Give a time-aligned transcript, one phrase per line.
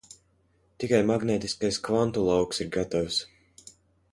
[0.83, 3.19] Tikai magnētiskais kvantu lauks ir gatavs.